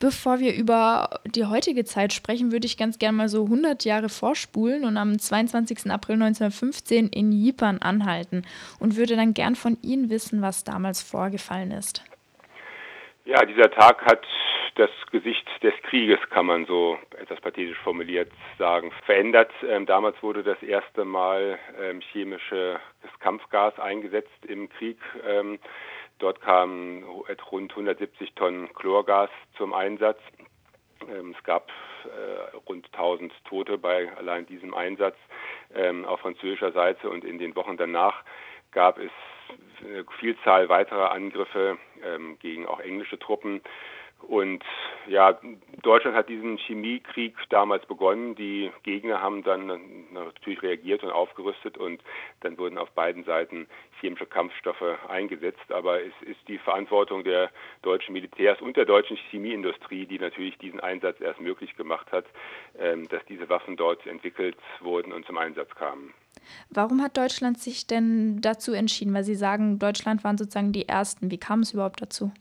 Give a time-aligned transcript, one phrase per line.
[0.00, 4.08] Bevor wir über die heutige Zeit sprechen, würde ich ganz gerne mal so 100 Jahre
[4.08, 5.90] vorspulen und am 22.
[5.90, 8.42] April 1915 in Ypern anhalten
[8.78, 12.04] und würde dann gern von Ihnen wissen, was damals vorgefallen ist.
[13.24, 14.22] Ja, dieser Tag hat
[14.76, 19.50] das Gesicht des Krieges, kann man so etwas pathetisch formuliert sagen, verändert.
[19.68, 22.78] Ähm, damals wurde das erste Mal ähm, chemisches
[23.18, 24.98] Kampfgas eingesetzt im Krieg.
[25.28, 25.58] Ähm,
[26.18, 27.04] dort kamen
[27.50, 30.18] rund 170 Tonnen Chlorgas zum Einsatz.
[31.08, 31.70] Ähm, es gab
[32.04, 35.16] äh, rund 1000 Tote bei allein diesem Einsatz
[35.74, 38.24] ähm, auf französischer Seite und in den Wochen danach
[38.72, 39.10] gab es
[39.80, 43.62] eine Vielzahl weiterer Angriffe ähm, gegen auch englische Truppen.
[44.26, 44.64] Und
[45.06, 45.38] ja,
[45.82, 48.34] Deutschland hat diesen Chemiekrieg damals begonnen.
[48.34, 49.66] Die Gegner haben dann
[50.12, 52.02] natürlich reagiert und aufgerüstet und
[52.40, 53.68] dann wurden auf beiden Seiten
[54.00, 55.72] chemische Kampfstoffe eingesetzt.
[55.72, 57.50] Aber es ist die Verantwortung der
[57.82, 62.26] deutschen Militärs und der deutschen Chemieindustrie, die natürlich diesen Einsatz erst möglich gemacht hat,
[62.78, 66.12] ähm, dass diese Waffen dort entwickelt wurden und zum Einsatz kamen.
[66.70, 69.14] Warum hat Deutschland sich denn dazu entschieden?
[69.14, 71.30] Weil Sie sagen, Deutschland waren sozusagen die Ersten.
[71.30, 72.32] Wie kam es überhaupt dazu?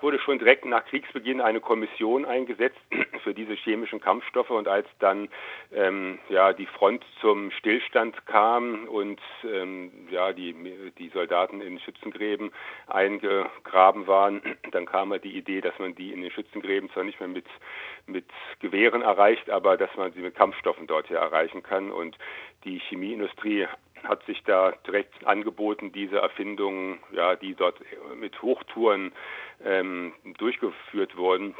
[0.00, 2.78] Wurde schon direkt nach Kriegsbeginn eine Kommission eingesetzt
[3.24, 4.50] für diese chemischen Kampfstoffe.
[4.50, 5.28] Und als dann
[5.72, 10.54] ähm, ja die Front zum Stillstand kam und ähm, ja die
[10.98, 12.52] die Soldaten in Schützengräben
[12.86, 17.20] eingegraben waren, dann kam halt die Idee, dass man die in den Schützengräben zwar nicht
[17.20, 17.46] mehr mit
[18.06, 18.26] mit
[18.60, 21.90] Gewehren erreicht, aber dass man sie mit Kampfstoffen dort hier erreichen kann.
[21.90, 22.16] Und
[22.64, 23.66] die Chemieindustrie
[24.04, 27.80] hat sich da direkt angeboten, diese Erfindungen, ja, die dort
[28.16, 29.12] mit Hochtouren
[29.64, 31.54] ähm, durchgeführt wurden,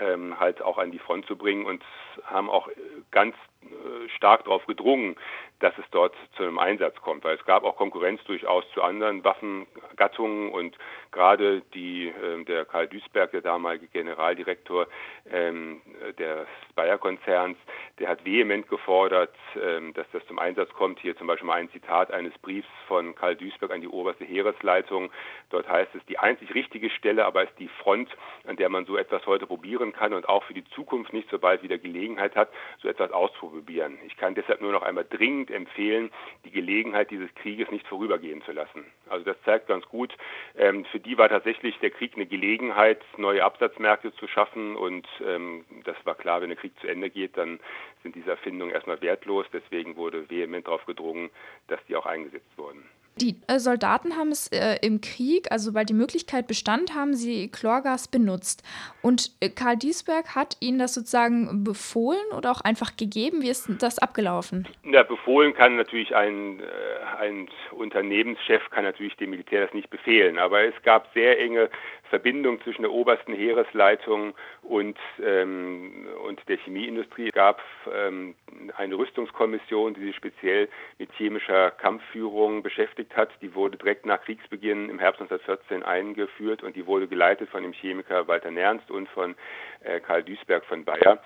[0.00, 1.82] ähm, halt auch an die Front zu bringen und
[2.24, 2.68] haben auch
[3.10, 5.16] ganz äh, stark darauf gedrungen,
[5.60, 9.24] dass es dort zu einem Einsatz kommt, weil es gab auch Konkurrenz durchaus zu anderen
[9.24, 10.76] Waffengattungen und
[11.12, 14.86] gerade die, äh, der Karl Duisberg, der damalige Generaldirektor
[15.30, 15.80] ähm,
[16.18, 17.56] des Bayer-Konzerns,
[17.98, 21.00] der hat vehement gefordert, ähm, dass das zum Einsatz kommt.
[21.00, 25.10] Hier zum Beispiel mal ein Zitat eines Briefs von Karl Duisberg an die oberste Heeresleitung.
[25.48, 28.10] Dort heißt es, die einzig richtige Stelle aber ist die Front,
[28.46, 31.38] an der man so etwas heute probieren kann und auch für die Zukunft nicht so
[31.38, 32.50] bald wieder Gelegenheit hat,
[32.82, 33.98] so etwas auszuprobieren.
[34.06, 36.10] Ich kann deshalb nur noch einmal dringend empfehlen,
[36.44, 38.84] die Gelegenheit dieses Krieges nicht vorübergehen zu lassen.
[39.08, 40.16] Also das zeigt ganz gut,
[40.56, 45.64] ähm, für die war tatsächlich der Krieg eine Gelegenheit, neue Absatzmärkte zu schaffen und ähm,
[45.84, 47.60] das war klar, wenn der Krieg zu Ende geht, dann
[48.02, 49.46] sind diese Erfindungen erstmal wertlos.
[49.52, 51.30] Deswegen wurde vehement darauf gedrungen,
[51.68, 52.84] dass die auch eingesetzt wurden.
[53.18, 57.50] Die äh, Soldaten haben es äh, im Krieg, also sobald die Möglichkeit bestand, haben sie
[57.50, 58.62] Chlorgas benutzt.
[59.00, 63.40] Und äh, Karl Diesberg hat ihnen das sozusagen befohlen oder auch einfach gegeben?
[63.40, 64.68] Wie ist das abgelaufen?
[64.84, 70.36] Ja, befohlen kann natürlich ein, äh, ein Unternehmenschef, kann natürlich dem Militär das nicht befehlen.
[70.36, 71.70] Aber es gab sehr enge
[72.08, 77.28] Verbindung zwischen der obersten Heeresleitung und, ähm, und der Chemieindustrie.
[77.28, 77.62] Es gab
[77.92, 78.34] ähm,
[78.76, 80.68] eine Rüstungskommission, die sich speziell
[80.98, 83.30] mit chemischer Kampfführung beschäftigt hat.
[83.42, 87.72] Die wurde direkt nach Kriegsbeginn im Herbst 1914 eingeführt und die wurde geleitet von dem
[87.72, 89.34] Chemiker Walter Nernst und von
[89.80, 91.20] äh, Karl Duisberg von Bayer.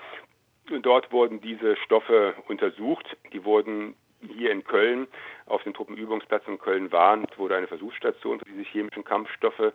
[0.71, 3.17] Und dort wurden diese Stoffe untersucht.
[3.33, 5.07] Die wurden hier in Köln
[5.47, 9.73] auf dem Truppenübungsplatz in Köln waren, wurde eine Versuchsstation für diese chemischen Kampfstoffe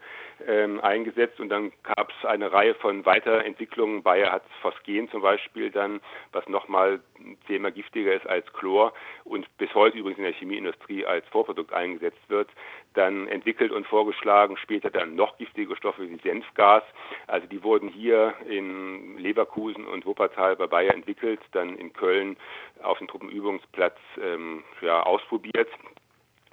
[0.48, 4.04] ähm, eingesetzt und dann gab es eine Reihe von Weiterentwicklungen.
[4.04, 6.00] Bayer hat Phosgen zum Beispiel dann,
[6.32, 7.02] was nochmal
[7.48, 12.22] zehnmal giftiger ist als Chlor und bis heute übrigens in der Chemieindustrie als Vorprodukt eingesetzt
[12.30, 12.50] wird,
[12.96, 16.84] dann entwickelt und vorgeschlagen, später dann noch giftige Stoffe wie Senfgas.
[17.28, 22.38] Also die wurden hier in Leverkusen und Wuppertal bei Bayer entwickelt, dann in Köln
[22.82, 25.70] auf dem Truppenübungsplatz ähm, ja, ausprobiert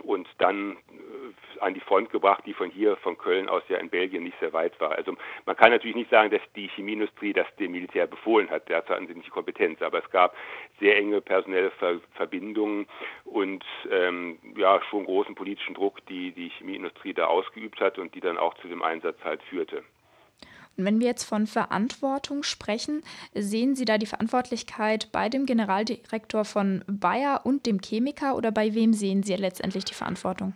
[0.02, 0.76] und dann
[1.62, 4.52] an die Front gebracht, die von hier, von Köln aus ja in Belgien nicht sehr
[4.52, 4.92] weit war.
[4.92, 5.14] Also
[5.46, 8.68] man kann natürlich nicht sagen, dass die Chemieindustrie das dem Militär befohlen hat.
[8.68, 9.80] Dazu hatten sie nicht die Kompetenz.
[9.82, 10.34] Aber es gab
[10.80, 12.86] sehr enge personelle Ver Verbindungen
[13.24, 18.20] und ähm, ja schon großen politischen Druck, die die Chemieindustrie da ausgeübt hat und die
[18.20, 19.82] dann auch zu dem Einsatz halt führte.
[20.76, 23.02] Und wenn wir jetzt von Verantwortung sprechen,
[23.34, 28.74] sehen Sie da die Verantwortlichkeit bei dem Generaldirektor von Bayer und dem Chemiker oder bei
[28.74, 30.54] wem sehen Sie letztendlich die Verantwortung?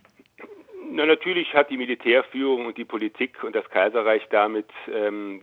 [0.96, 5.42] Na, natürlich hat die Militärführung und die Politik und das Kaiserreich damit ähm,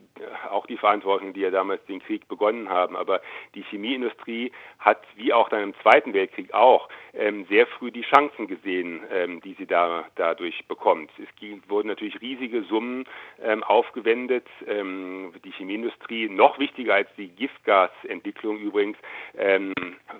[0.49, 2.95] auch die Verantwortung, die ja damals den Krieg begonnen haben.
[2.95, 3.21] Aber
[3.53, 8.47] die Chemieindustrie hat, wie auch dann im Zweiten Weltkrieg auch, ähm, sehr früh die Chancen
[8.47, 11.11] gesehen, ähm, die sie da dadurch bekommt.
[11.19, 13.05] Es wurden natürlich riesige Summen
[13.39, 14.47] ähm, aufgewendet.
[14.65, 18.97] Ähm, die Chemieindustrie, noch wichtiger als die Giftgasentwicklung übrigens,
[19.37, 19.71] ähm,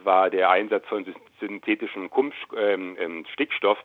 [0.04, 1.04] war der Einsatz von
[1.40, 2.12] synthetischem
[3.34, 3.80] Stickstoff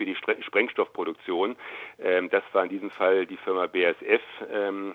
[0.00, 1.56] für die Sprengstoffproduktion.
[1.98, 4.94] Ähm, das war in diesem Fall die Firma BASF, ähm,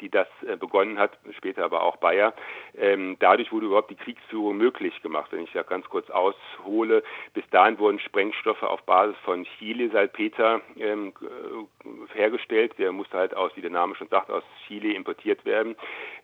[0.00, 2.34] die das äh, begonnen hat, später aber auch Bayer.
[2.76, 5.32] Ähm, dadurch wurde überhaupt die Kriegsführung möglich gemacht.
[5.32, 7.02] Wenn ich da ganz kurz aushole,
[7.34, 11.12] bis dahin wurden Sprengstoffe auf Basis von Chile-Salpeter ähm,
[12.14, 12.74] hergestellt.
[12.78, 15.76] Der musste halt aus, wie der Name schon sagt, aus Chile importiert werden.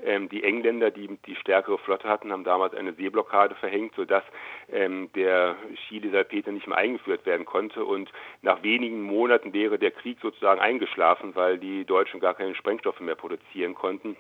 [0.03, 4.25] Ähm, die Engländer, die die stärkere Flotte hatten, haben damals eine Seeblockade verhängt, sodass
[4.69, 5.55] der
[5.87, 7.85] Chile-Salpeter nicht mehr eingeführt werden konnte.
[7.85, 8.11] Und
[8.43, 13.15] nach wenigen Monaten wäre der Krieg sozusagen eingeschlafen, weil die Deutschen gar keine Sprengstoffe mehr
[13.15, 14.17] produzieren konnten.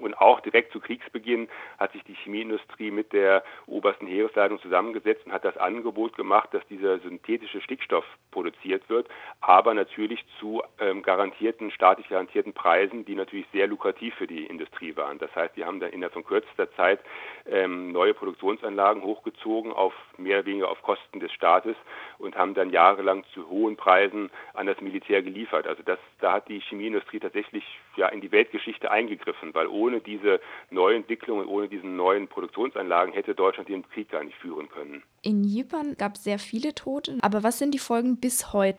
[0.00, 1.48] Und auch direkt zu Kriegsbeginn
[1.78, 6.66] hat sich die Chemieindustrie mit der obersten Heeresleitung zusammengesetzt und hat das Angebot gemacht, dass
[6.66, 9.06] dieser synthetische Stickstoff produziert wird,
[9.40, 14.96] aber natürlich zu ähm, garantierten, staatlich garantierten Preisen, die natürlich sehr lukrativ für die Industrie
[14.96, 15.18] waren.
[15.18, 16.98] Das heißt, die haben dann innerhalb von kürzester Zeit
[17.46, 21.76] ähm, neue Produktionsanlagen hochgezogen, auf mehr oder weniger auf Kosten des Staates
[22.18, 25.68] und haben dann jahrelang zu hohen Preisen an das Militär geliefert.
[25.68, 27.64] Also das, da hat die Chemieindustrie tatsächlich
[27.96, 33.68] ja in die Weltgeschichte eingegriffen, weil ohne diese Neuentwicklungen, ohne diese neuen Produktionsanlagen hätte Deutschland
[33.68, 35.02] den Krieg gar nicht führen können.
[35.22, 38.78] In Zypern gab es sehr viele Tote, aber was sind die Folgen bis heute?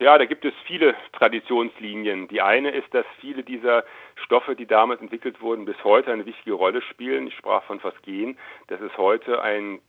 [0.00, 2.28] Ja, da gibt es viele Traditionslinien.
[2.28, 3.82] Die eine ist, dass viele dieser
[4.14, 7.26] Stoffe, die damals entwickelt wurden, bis heute eine wichtige Rolle spielen.
[7.26, 8.38] Ich sprach von Phasgen.
[8.68, 9.80] Das ist heute ein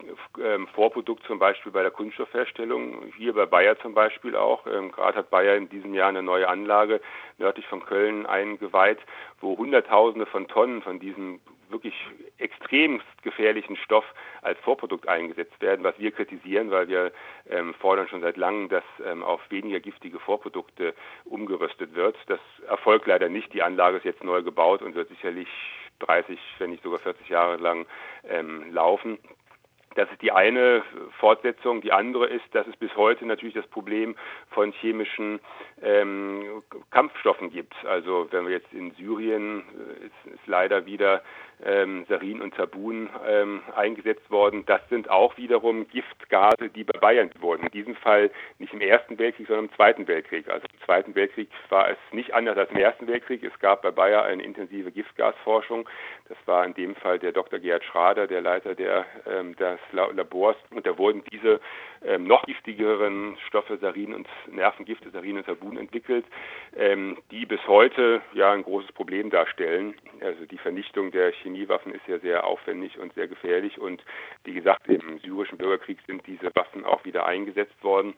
[0.43, 3.11] ähm, Vorprodukt zum Beispiel bei der Kunststoffherstellung.
[3.17, 4.65] Hier bei Bayer zum Beispiel auch.
[4.65, 7.01] Ähm, Gerade hat Bayer in diesem Jahr eine neue Anlage
[7.37, 8.99] nördlich von Köln eingeweiht,
[9.41, 11.39] wo Hunderttausende von Tonnen von diesem
[11.69, 11.93] wirklich
[12.37, 14.05] extrem gefährlichen Stoff
[14.41, 17.11] als Vorprodukt eingesetzt werden, was wir kritisieren, weil wir
[17.49, 20.93] ähm, fordern schon seit langem, dass ähm, auf weniger giftige Vorprodukte
[21.25, 22.17] umgerüstet wird.
[22.27, 23.53] Das erfolgt leider nicht.
[23.53, 25.47] Die Anlage ist jetzt neu gebaut und wird sicherlich
[25.99, 27.85] 30, wenn nicht sogar 40 Jahre lang
[28.27, 29.19] ähm, laufen.
[29.95, 30.83] Das ist die eine
[31.19, 31.81] Fortsetzung.
[31.81, 34.15] Die andere ist, dass es bis heute natürlich das Problem
[34.51, 35.39] von chemischen
[35.81, 37.73] ähm, Kampfstoffen gibt.
[37.85, 41.23] Also wenn wir jetzt in Syrien äh, ist, ist leider wieder
[41.63, 44.65] ähm, Sarin und Tabun ähm, eingesetzt worden.
[44.65, 47.63] Das sind auch wiederum Giftgase, die bei Bayern wurden.
[47.63, 50.49] In diesem Fall nicht im Ersten Weltkrieg, sondern im Zweiten Weltkrieg.
[50.49, 53.43] Also im Zweiten Weltkrieg war es nicht anders als im Ersten Weltkrieg.
[53.43, 55.87] Es gab bei Bayer eine intensive Giftgasforschung.
[56.27, 57.59] Das war in dem Fall der Dr.
[57.59, 60.57] Gerhard Schrader, der Leiter der, ähm, des Labors.
[60.71, 61.59] Und da wurden diese
[62.03, 66.25] ähm, noch giftigeren Stoffe, Sarin und Nervengifte, Sarin und Tabun entwickelt,
[66.75, 69.95] ähm, die bis heute ja ein großes Problem darstellen.
[70.21, 73.77] Also die Vernichtung der Chemie Chemiewaffen ist ja sehr aufwendig und sehr gefährlich.
[73.79, 74.01] Und
[74.43, 78.13] wie gesagt, im syrischen Bürgerkrieg sind diese Waffen auch wieder eingesetzt worden.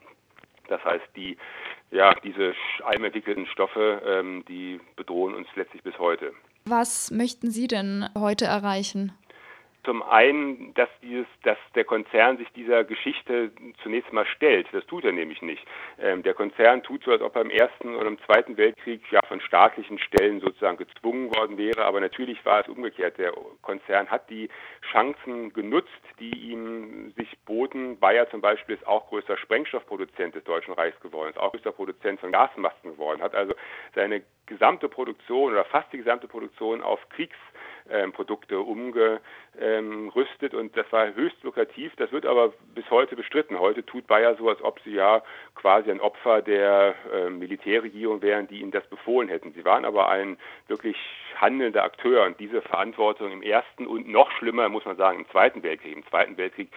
[0.67, 1.37] Das heißt, die,
[1.89, 2.53] ja, diese
[2.85, 6.33] einentwickelten Stoffe, ähm, die bedrohen uns letztlich bis heute.
[6.65, 9.13] Was möchten Sie denn heute erreichen?
[9.83, 13.51] Zum einen, dass dieses, dass der Konzern sich dieser Geschichte
[13.81, 14.67] zunächst mal stellt.
[14.71, 15.65] Das tut er nämlich nicht.
[15.99, 19.19] Ähm, der Konzern tut so, als ob er im Ersten oder im Zweiten Weltkrieg ja
[19.27, 21.83] von staatlichen Stellen sozusagen gezwungen worden wäre.
[21.85, 23.17] Aber natürlich war es umgekehrt.
[23.17, 23.33] Der
[23.63, 24.49] Konzern hat die
[24.91, 25.89] Chancen genutzt,
[26.19, 27.99] die ihm sich boten.
[27.99, 32.19] Bayer zum Beispiel ist auch größter Sprengstoffproduzent des Deutschen Reichs geworden, ist auch größter Produzent
[32.19, 33.55] von Gasmasken geworden, hat also
[33.95, 36.99] seine gesamte Produktion oder fast die gesamte Produktion auf
[37.91, 41.93] Kriegsprodukte umgerüstet und das war höchst lukrativ.
[41.97, 43.59] Das wird aber bis heute bestritten.
[43.59, 45.23] Heute tut Bayer so, als ob sie ja
[45.55, 49.53] quasi ein Opfer der äh, Militärregierung wären, die ihnen das befohlen hätten.
[49.53, 50.97] Sie waren aber ein wirklich
[51.41, 55.63] handelnder Akteur und diese Verantwortung im Ersten und noch schlimmer, muss man sagen, im Zweiten
[55.63, 55.95] Weltkrieg.
[55.95, 56.69] Im Zweiten Weltkrieg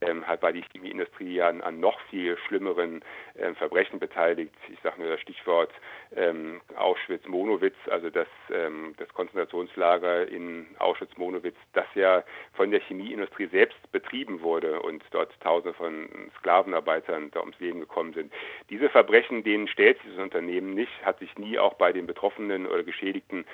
[0.00, 3.04] ähm, hat war die Chemieindustrie an, an noch viel schlimmeren
[3.36, 4.54] ähm, Verbrechen beteiligt.
[4.72, 5.70] Ich sage nur das Stichwort
[6.16, 12.22] ähm, Auschwitz-Monowitz, also das, ähm, das Konzentrationslager in Auschwitz-Monowitz, das ja
[12.54, 18.12] von der Chemieindustrie selbst betrieben wurde und dort Tausende von Sklavenarbeitern da ums Leben gekommen
[18.12, 18.32] sind.
[18.70, 22.66] Diese Verbrechen, denen stellt sich das Unternehmen nicht, hat sich nie auch bei den Betroffenen
[22.66, 23.44] oder Geschädigten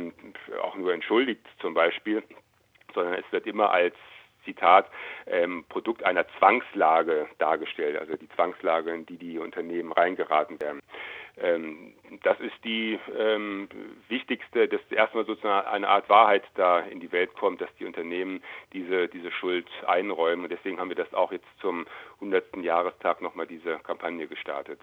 [0.00, 0.12] ähm,
[0.62, 2.22] auch nur entschuldigt zum Beispiel,
[2.94, 3.94] sondern es wird immer als
[4.44, 4.88] Zitat,
[5.26, 10.80] ähm, Produkt einer Zwangslage dargestellt, also die Zwangslage, in die die Unternehmen reingeraten werden.
[11.38, 13.68] Ähm, das ist die ähm,
[14.08, 18.42] wichtigste, dass erstmal sozusagen eine Art Wahrheit da in die Welt kommt, dass die Unternehmen
[18.72, 20.44] diese, diese Schuld einräumen.
[20.44, 22.56] Und deswegen haben wir das auch jetzt zum 100.
[22.58, 24.80] Jahrestag nochmal diese Kampagne gestartet.